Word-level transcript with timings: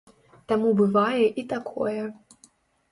Таму 0.51 0.71
бывае 0.81 1.23
і 1.43 1.47
такое. 1.55 2.01